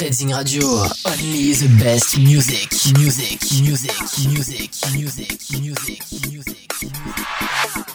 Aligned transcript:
Redzing 0.00 0.32
Radio, 0.32 0.64
only 1.06 1.52
the 1.52 1.68
best 1.82 2.18
music, 2.18 2.72
music, 2.96 3.40
music, 3.62 4.00
music, 4.30 4.70
music, 4.92 5.40
music, 5.60 5.60
music, 5.60 6.02
music. 6.28 6.72
music. 6.80 7.91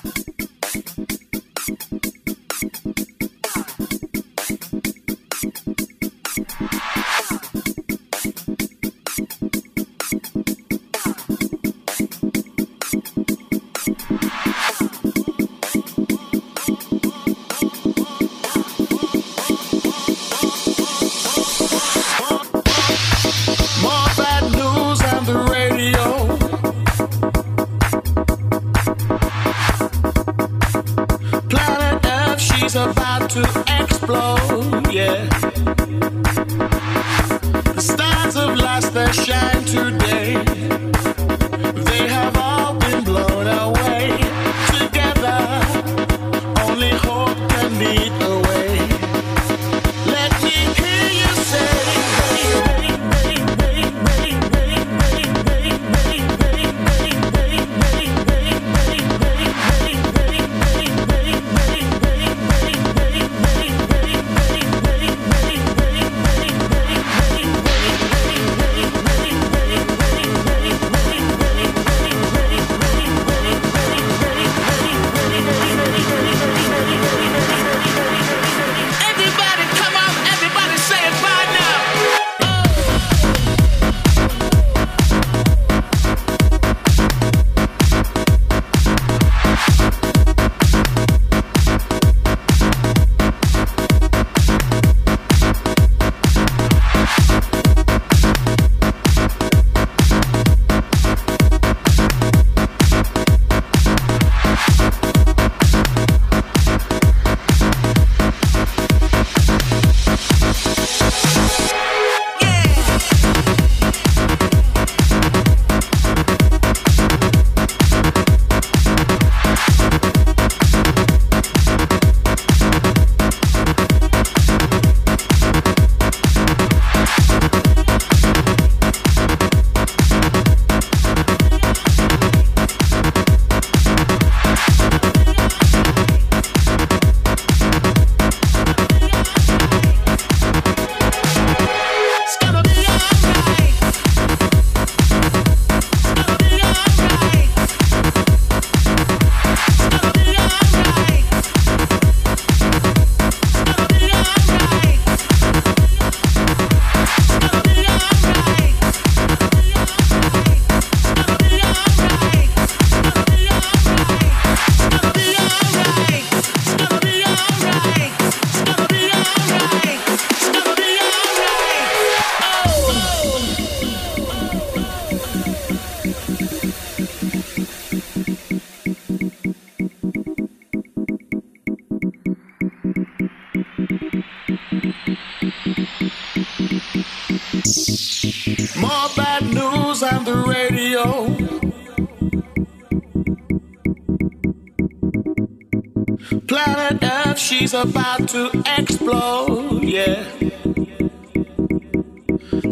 about 197.89 198.27
to 198.30 198.50
explode, 198.77 199.83
yeah. 199.83 200.24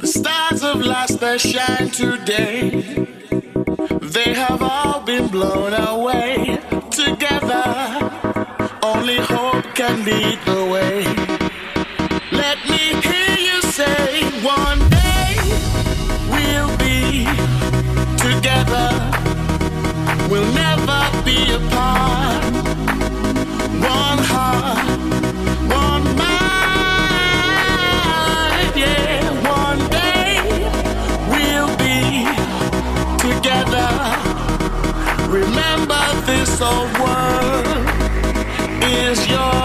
The 0.01 0.07
stars 0.07 0.63
of 0.63 0.81
last 0.81 1.19
that 1.19 1.39
shine 1.39 1.89
today, 1.89 2.81
they 4.01 4.33
have 4.33 4.61
all 4.61 5.01
been 5.01 5.27
blown 5.27 5.73
away. 5.73 6.59
Together, 6.91 7.65
only 8.83 9.17
hope 9.17 9.65
can 9.75 10.05
lead 10.05 10.44
soul 36.57 36.88
world 37.01 37.67
is 38.81 39.27
yours. 39.27 39.64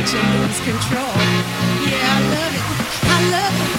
watch 0.00 0.12
him 0.12 0.40
lose 0.40 0.60
control. 0.60 1.14
Yeah, 1.84 2.16
I 2.16 2.20
love 2.32 2.54
it. 2.54 2.64
I 3.04 3.30
love 3.30 3.66
it. 3.66 3.69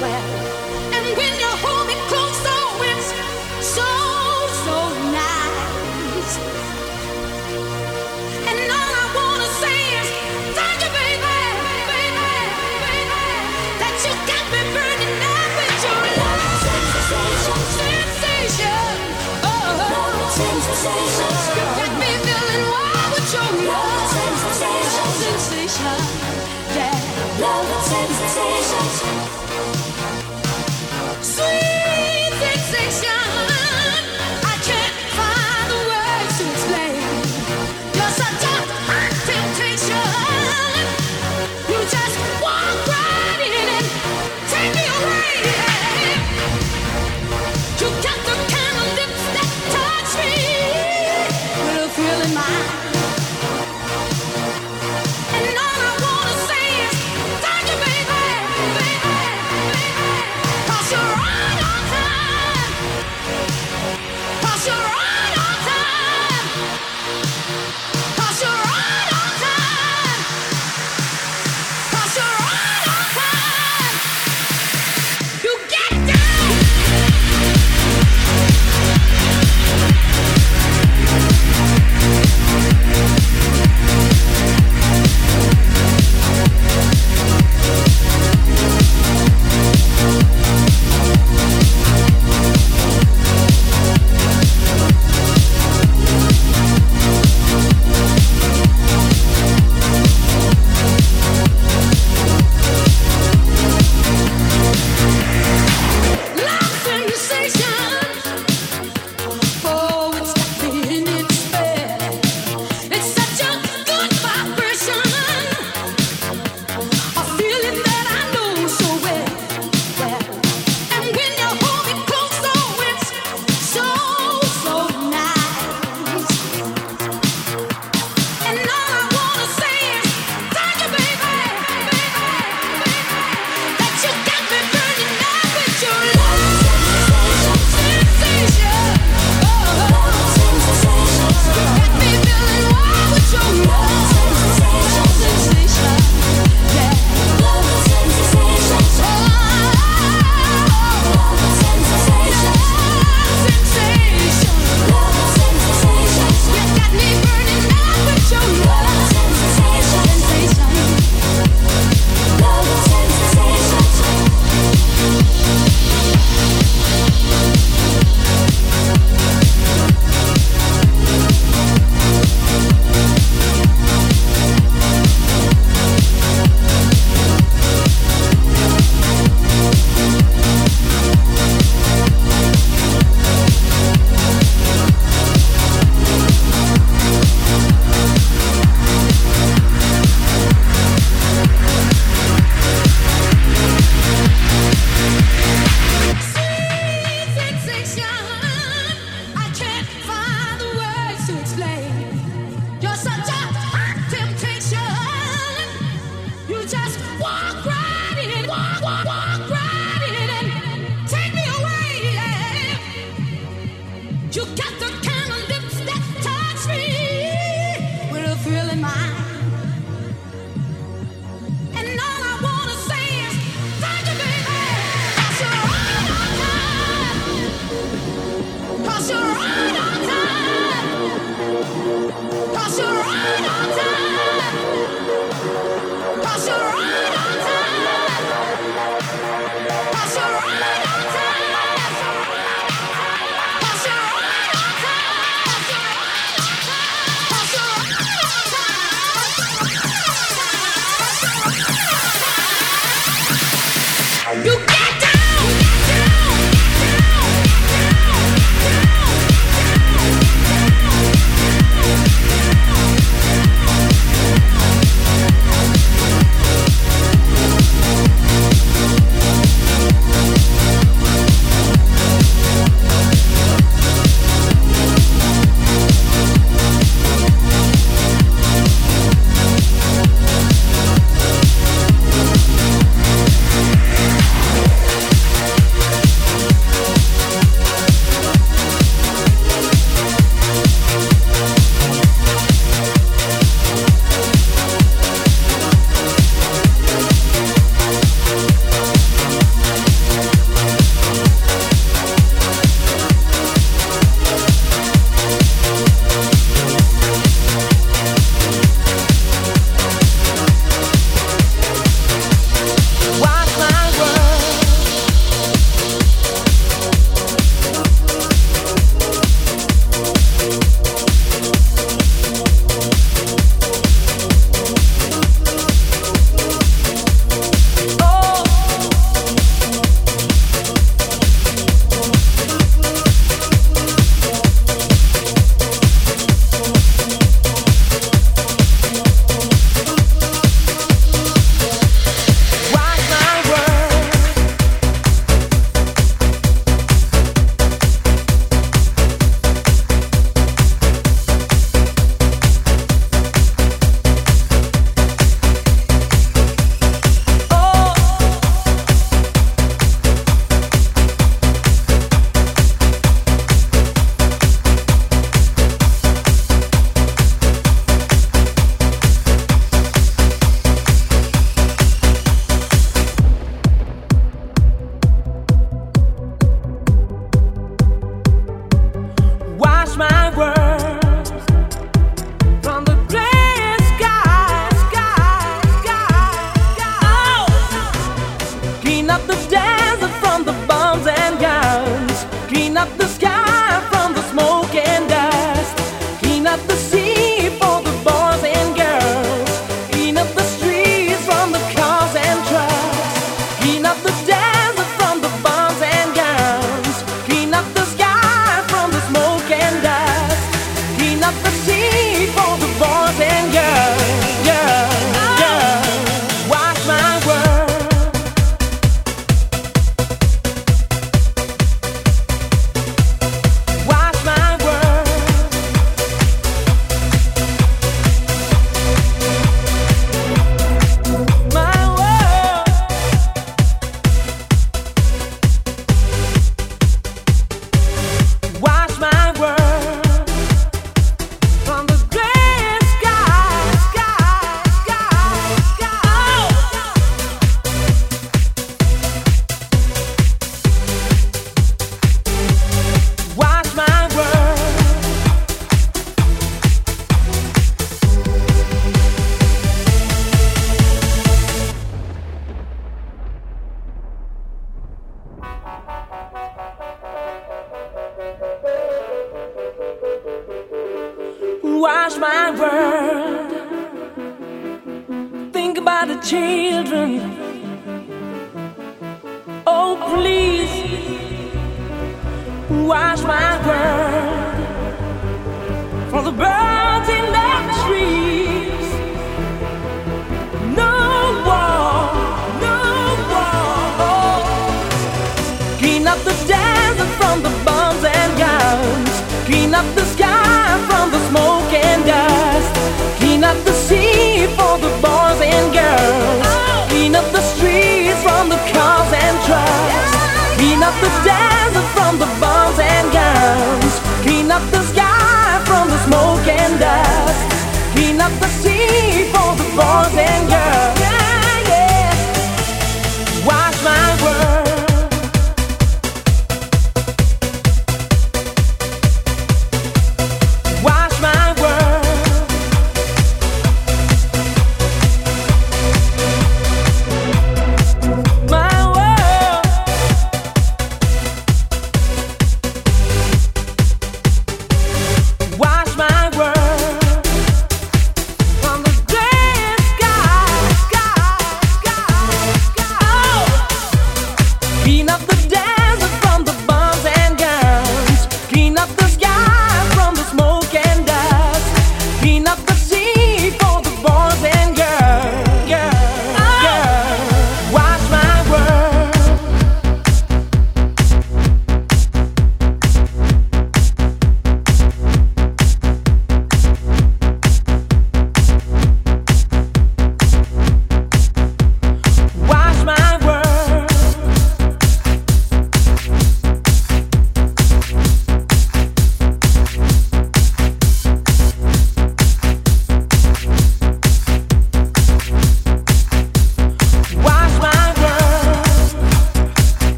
Well. 0.00 0.27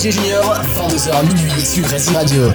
DJ 0.00 0.12
Junior, 0.12 0.54
22h 0.74 1.26
minuit 1.26 1.60
sur 1.60 1.86
Resi 1.86 2.14
Radio. 2.14 2.50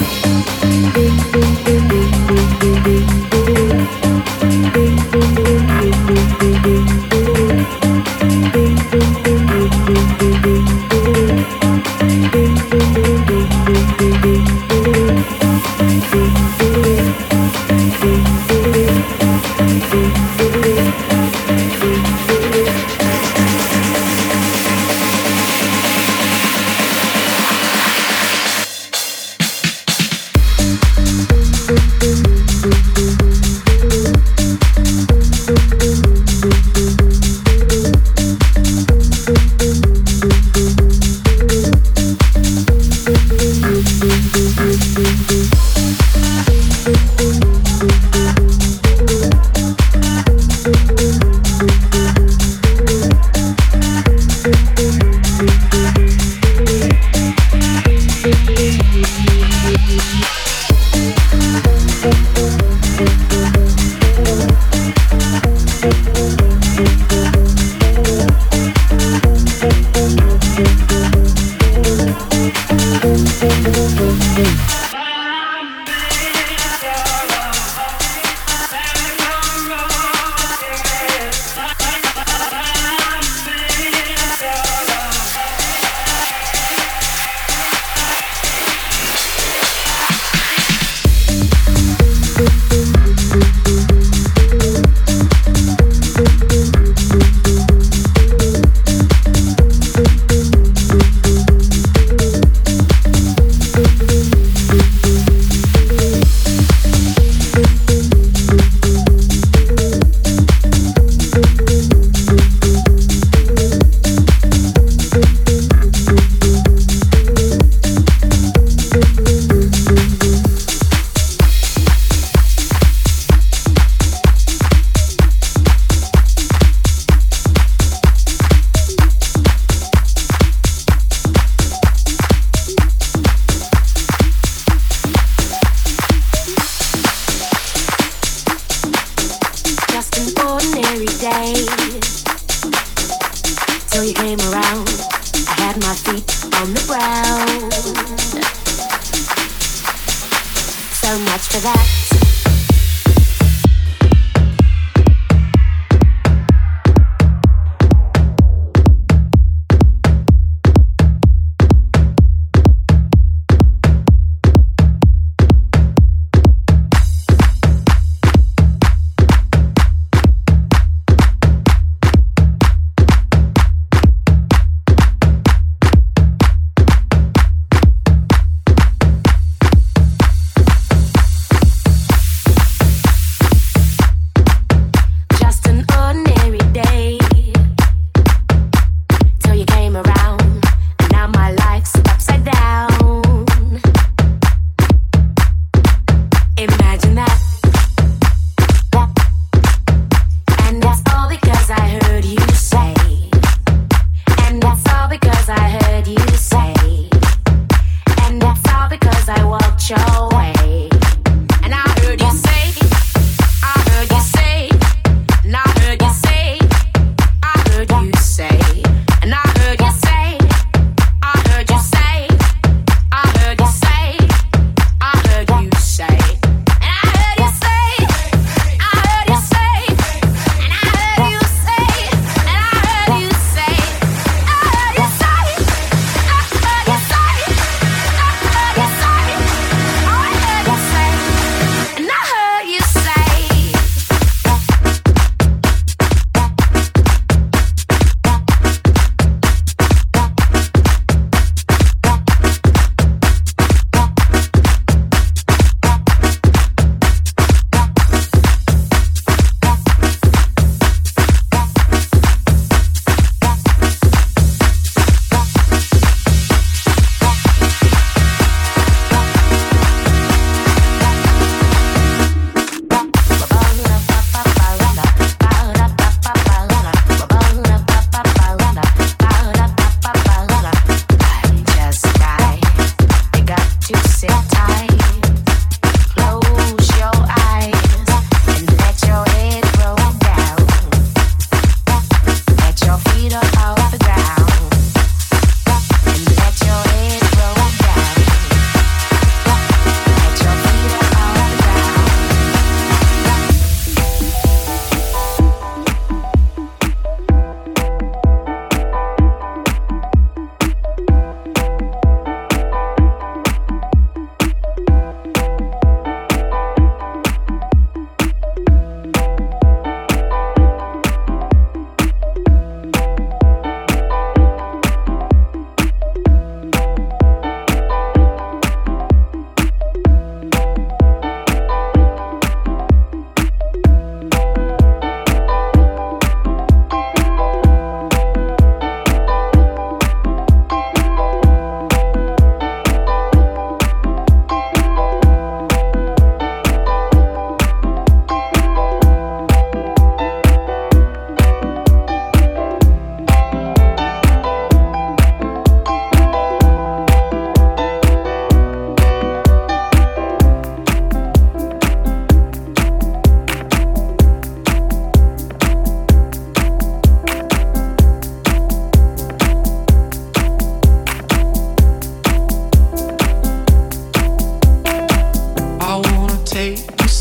so 151.05 151.19
much 151.19 151.47
for 151.49 151.59
that. 151.59 152.14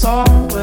song 0.05 0.54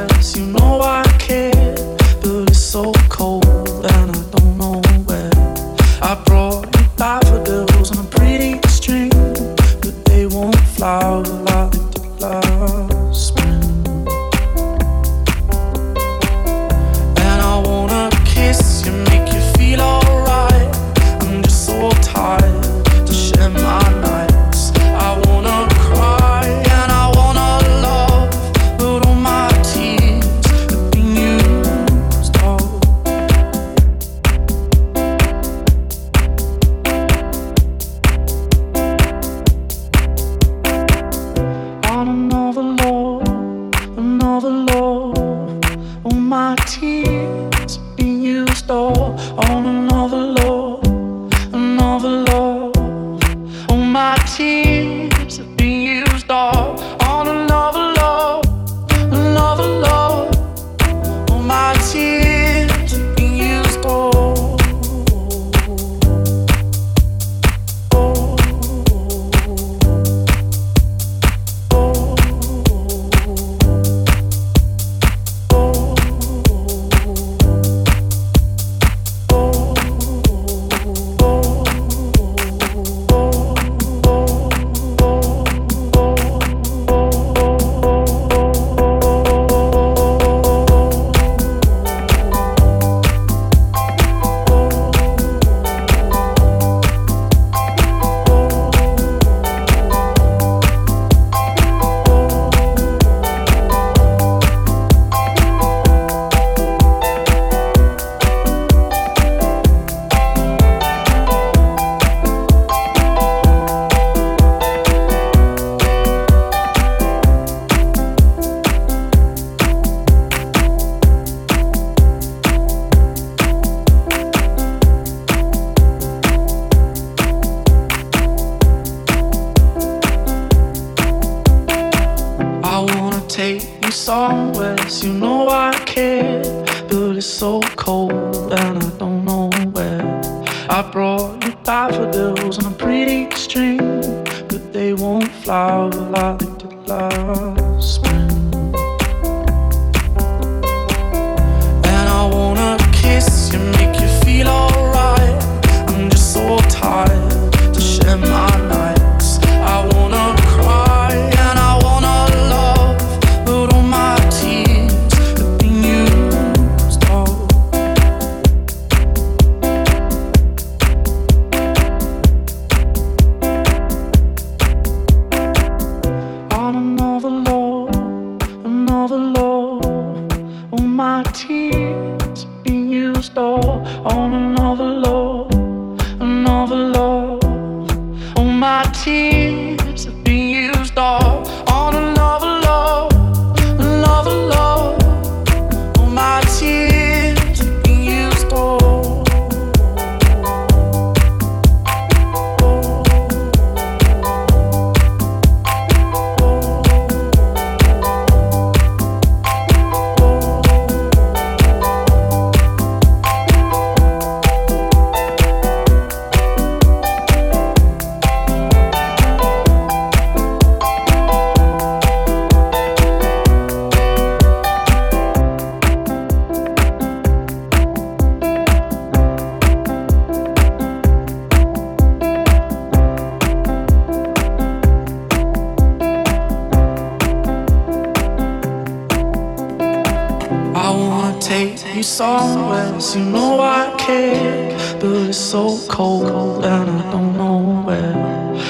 so 245.51 245.77
cold 245.89 246.63
and 246.63 246.89
I 246.89 247.11
don't 247.11 247.35
know 247.35 247.83
where. 247.85 248.15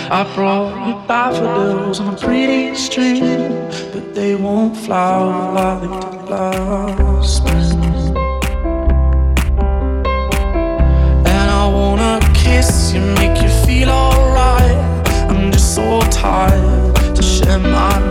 I 0.09 0.23
brought 0.33 0.87
you 0.87 0.95
daffodils 1.07 1.99
on 1.99 2.15
a 2.15 2.17
pretty 2.17 2.73
string, 2.73 3.19
but 3.93 4.15
they 4.15 4.33
won't 4.33 4.75
flower 4.75 5.53
like 5.53 5.81
the 5.81 6.31
last 6.31 7.47
And 11.31 11.51
I 11.61 11.67
wanna 11.71 12.19
kiss 12.33 12.93
you, 12.95 13.01
make 13.21 13.39
you 13.43 13.49
feel 13.63 13.91
alright. 13.91 15.07
I'm 15.29 15.51
just 15.51 15.75
so 15.75 16.01
tired 16.09 17.15
to 17.15 17.21
share 17.21 17.59
my. 17.59 18.10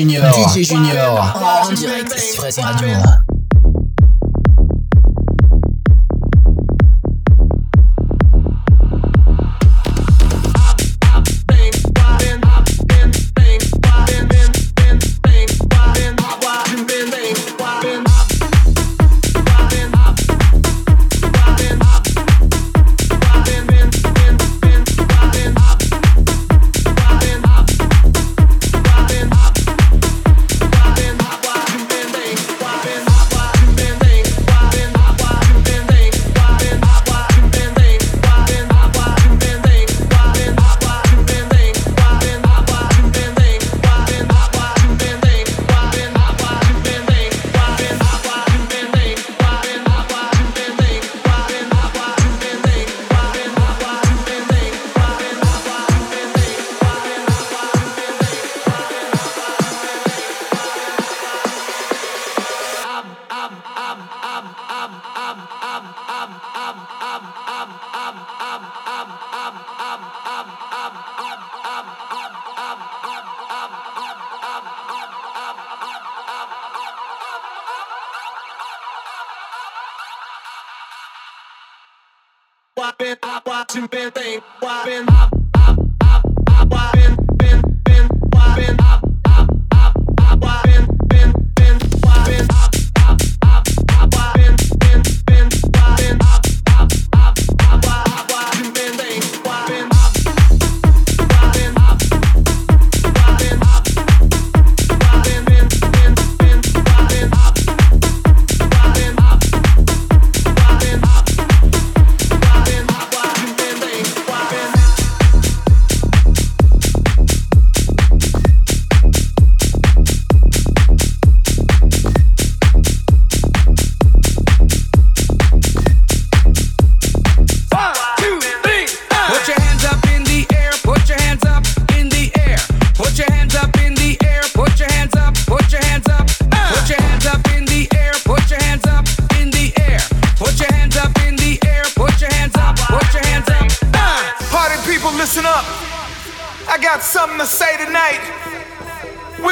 Junior, 0.00 0.32
DJ 0.32 0.64
Junior, 0.64 1.20
en 1.62 1.74
direct 1.74 2.18
sur 2.18 2.44
Radio. 2.64 3.19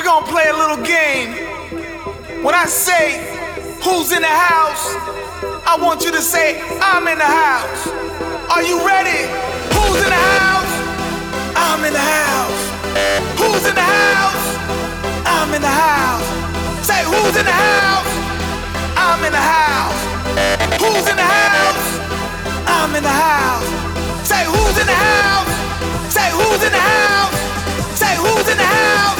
gonna 0.09 0.27
play 0.27 0.49
a 0.49 0.57
little 0.57 0.81
game. 0.87 1.37
When 2.43 2.55
I 2.55 2.65
say 2.65 3.21
who's 3.85 4.11
in 4.11 4.23
the 4.25 4.37
house, 4.49 4.97
I 5.69 5.77
want 5.85 6.01
you 6.03 6.11
to 6.13 6.23
say 6.23 6.65
I'm 6.81 7.05
in 7.13 7.19
the 7.19 7.29
house. 7.29 7.83
Are 8.49 8.65
you 8.65 8.81
ready? 8.89 9.29
Who's 9.77 10.01
in 10.01 10.09
the 10.09 10.25
house? 10.41 10.73
I'm 11.53 11.85
in 11.85 11.93
the 11.93 12.01
house. 12.01 12.61
Who's 13.37 13.69
in 13.69 13.77
the 13.77 13.85
house? 13.85 14.47
I'm 15.29 15.53
in 15.53 15.61
the 15.61 15.77
house. 15.85 16.25
Say 16.89 17.05
who's 17.05 17.37
in 17.37 17.45
the 17.45 17.53
house? 17.53 18.09
I'm 18.97 19.21
in 19.29 19.33
the 19.37 19.45
house. 19.45 20.01
Who's 20.81 21.05
in 21.05 21.17
the 21.21 21.29
house? 21.37 21.85
I'm 22.65 22.97
in 22.97 23.05
the 23.05 23.13
house. 23.13 23.69
Say 24.25 24.41
who's 24.49 24.77
in 24.81 24.89
the 24.89 25.01
house? 25.13 25.53
Say 26.09 26.29
who's 26.33 26.63
in 26.65 26.73
the 26.73 26.85
house? 26.97 27.37
Say 27.93 28.13
who's 28.17 28.49
in 28.49 28.57
the 28.57 28.71
house? 28.73 29.18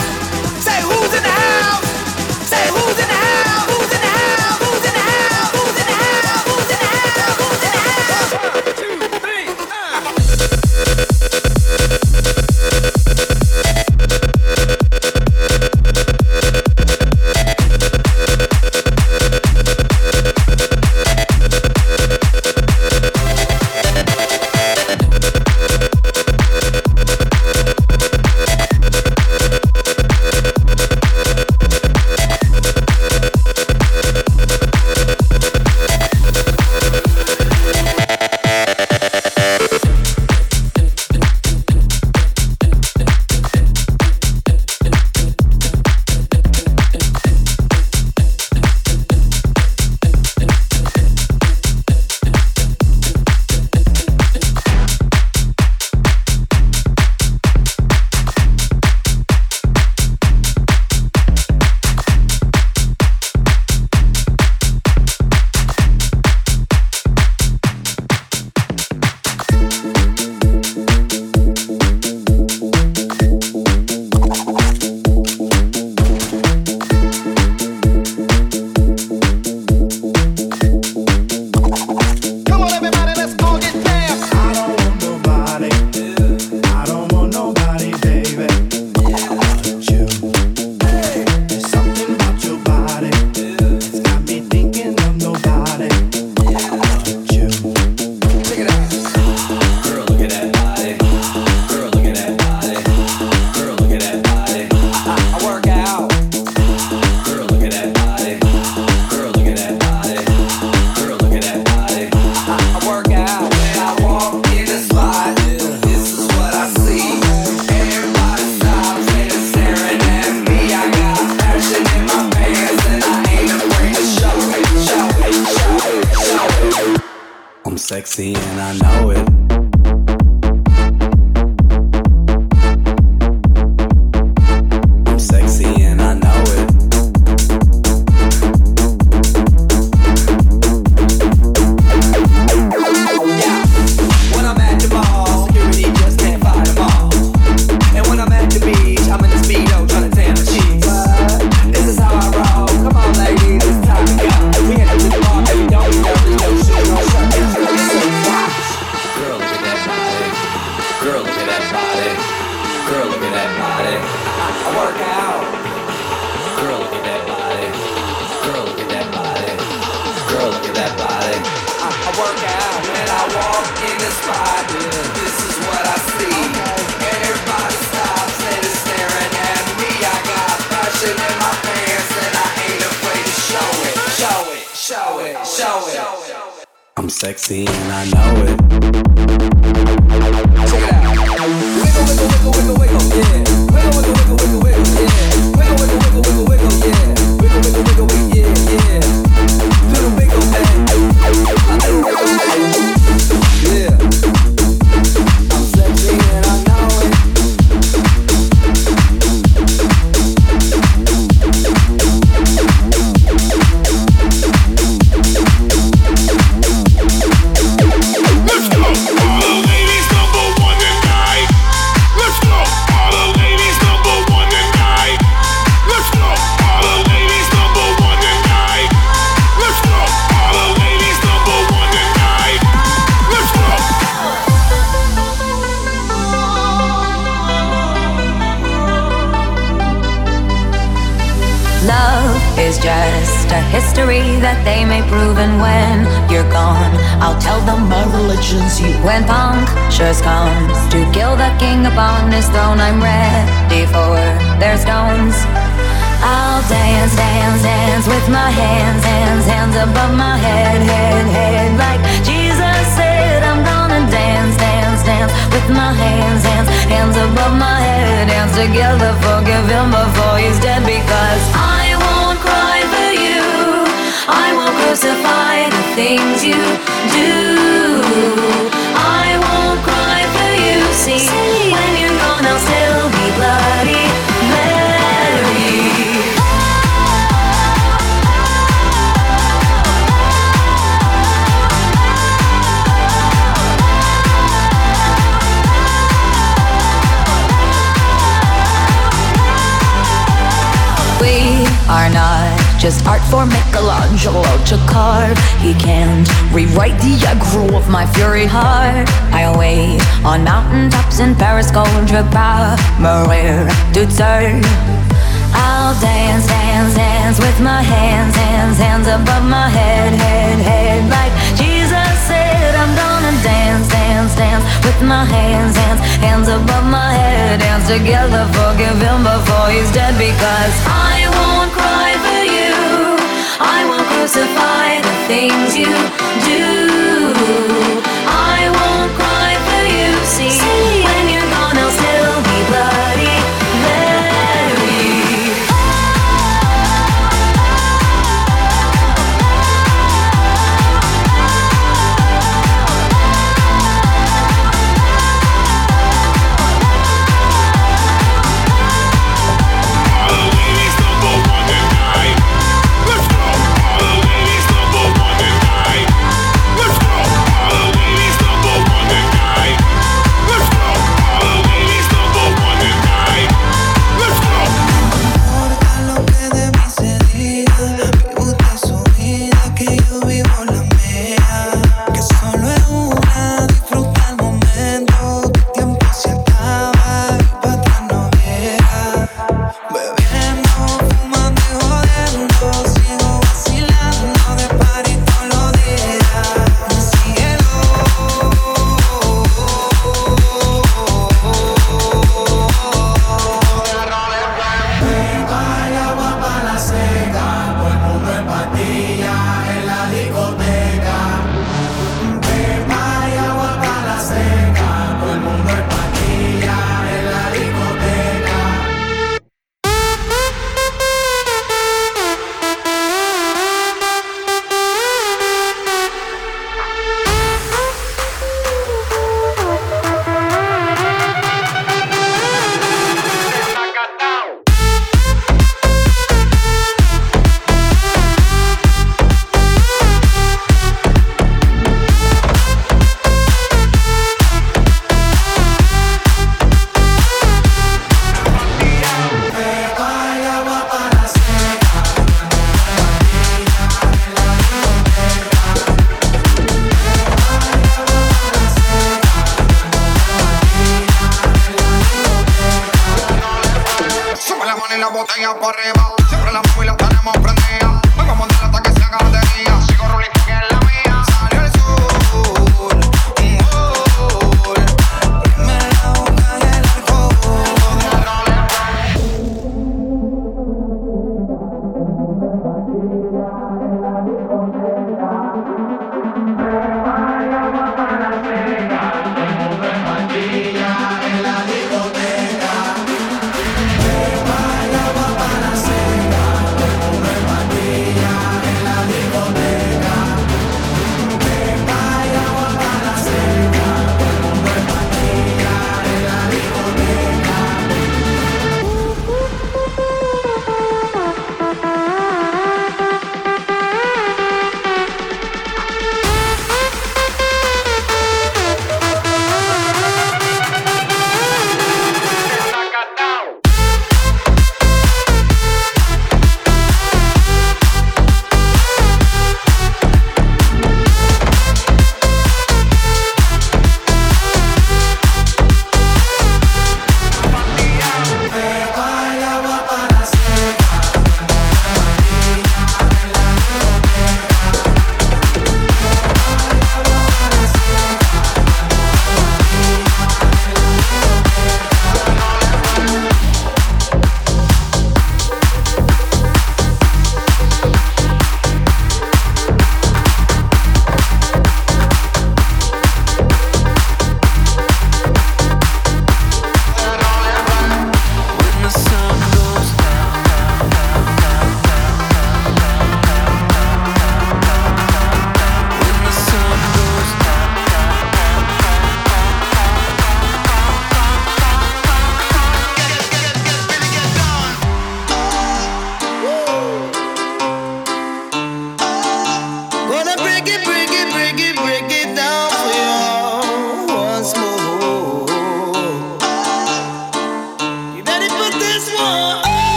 Say 0.79 0.85
who's 0.85 1.13
in 1.13 1.23
the 1.25 1.29
house? 1.29 2.49
Say 2.49 2.69
who's 2.69 2.99
in 3.03 3.09
the 3.09 3.15
house? 3.15 3.78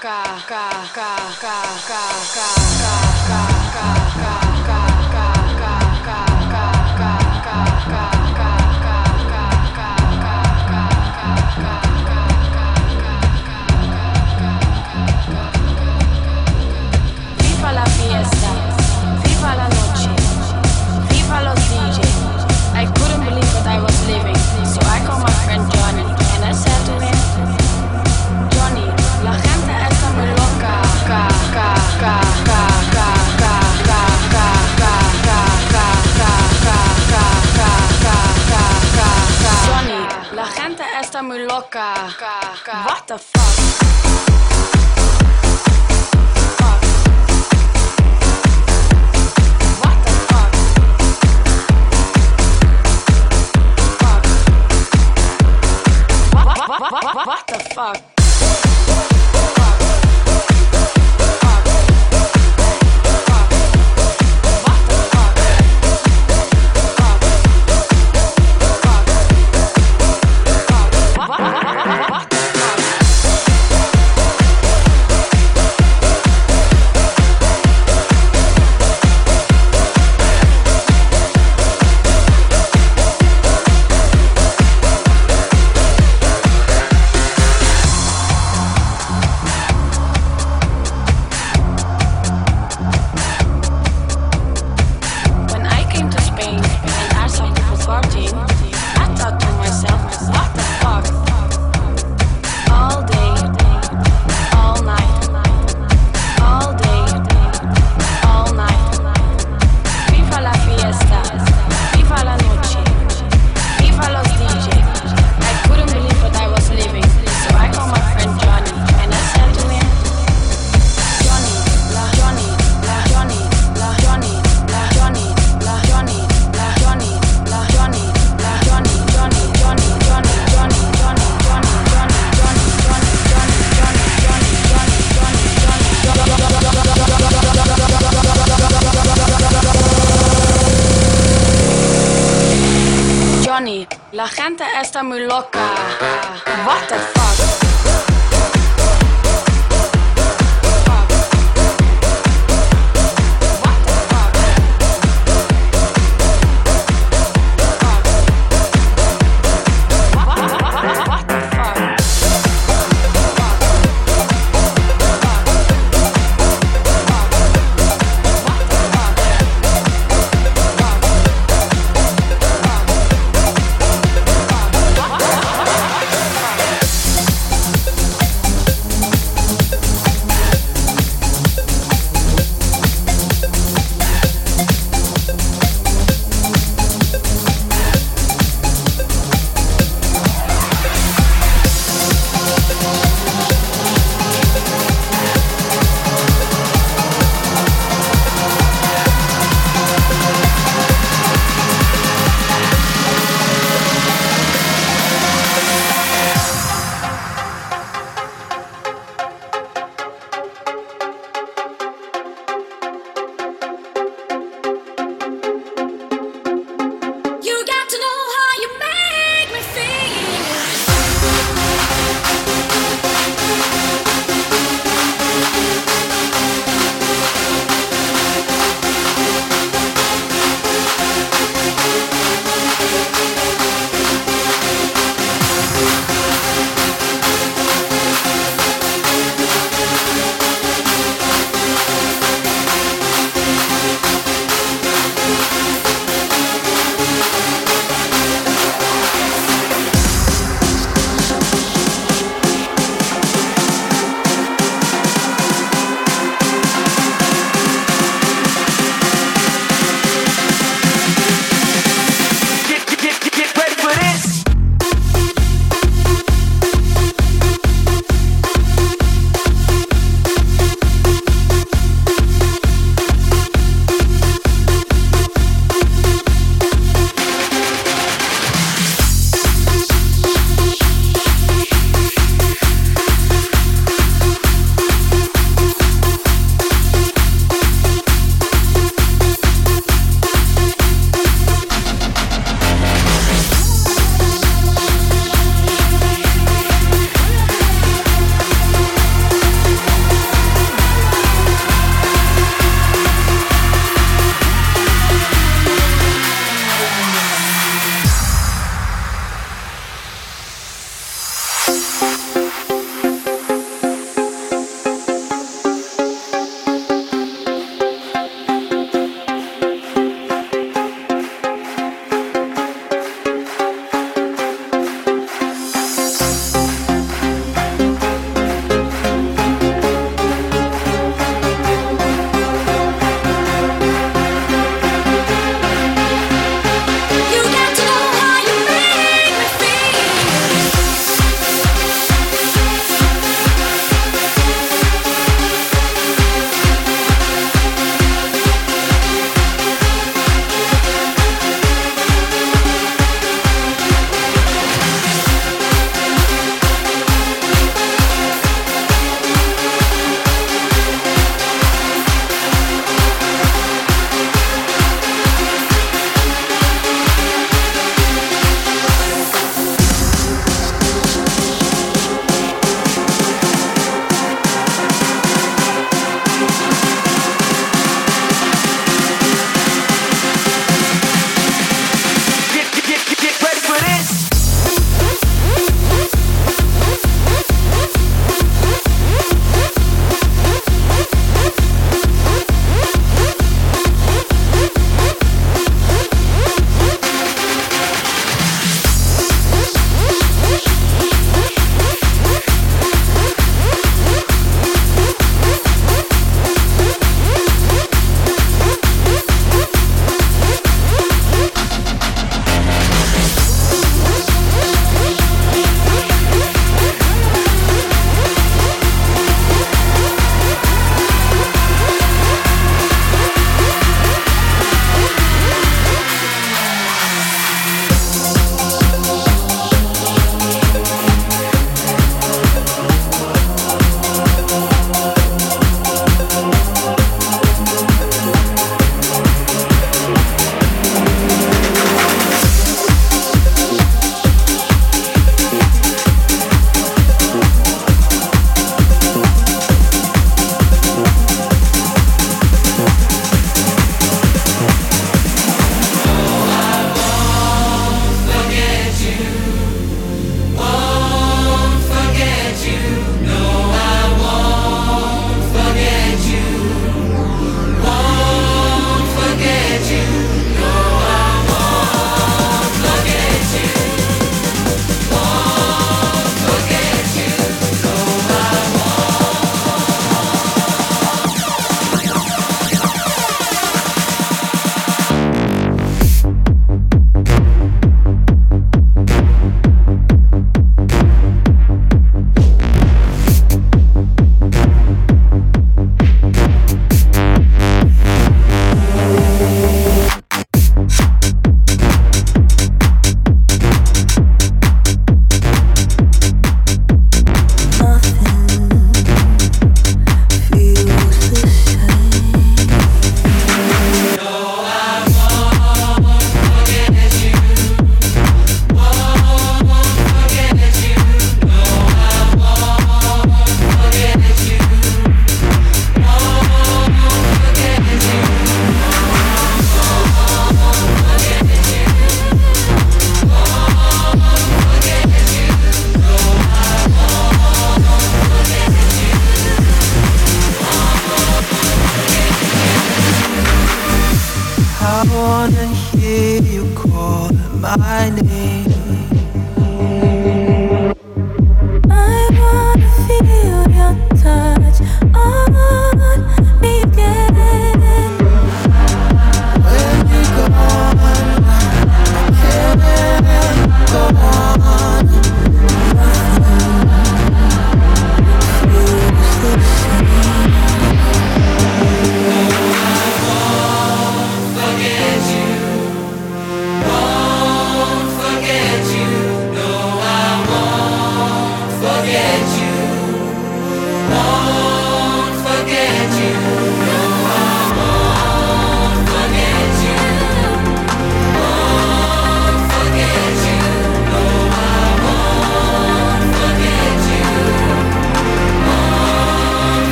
ka 0.00 0.22
ka 0.48 0.64
ka 0.96 1.10
ka 1.42 1.56
ka 1.88 2.02
ka 2.34 2.59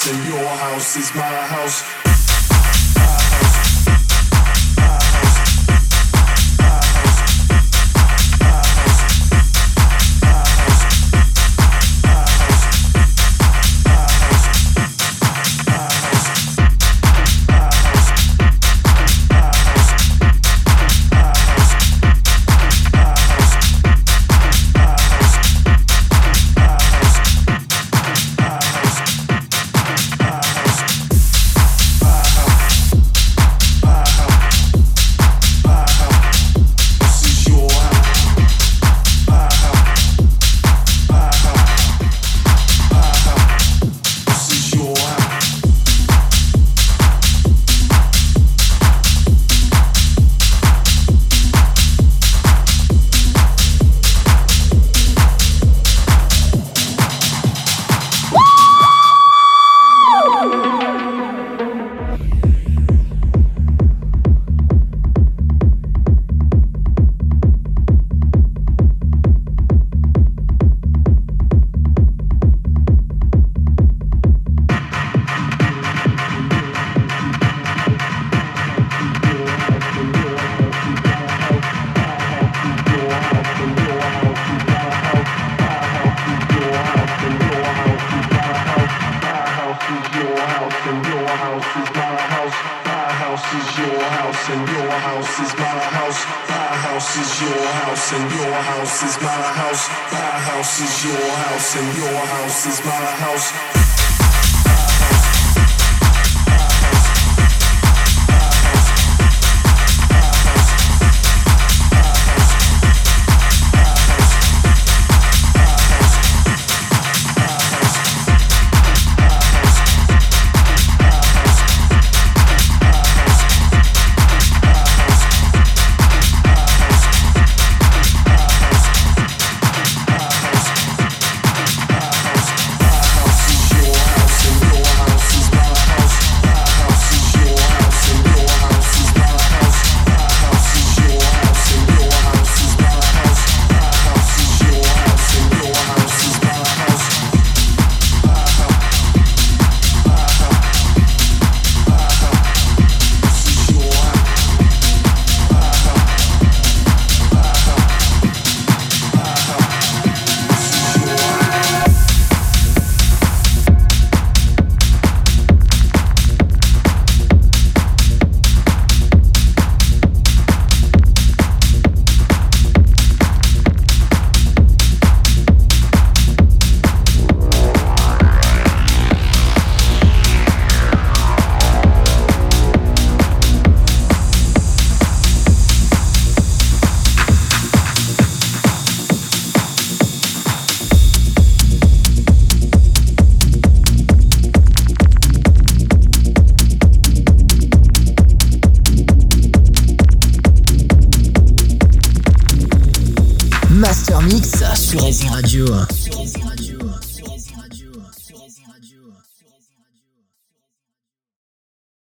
sur 0.00 0.14
my 1.14 1.20
Radio. 1.20 1.99